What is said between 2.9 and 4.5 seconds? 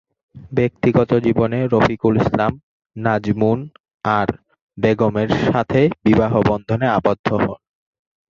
Nazmun Ara